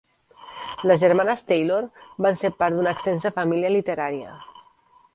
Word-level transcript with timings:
Les 0.91 1.01
germanes 1.03 1.43
Taylor 1.51 1.87
van 2.27 2.41
ser 2.43 2.53
part 2.63 2.79
d'una 2.79 2.97
extensa 2.97 3.35
família 3.39 3.75
literària. 3.79 4.37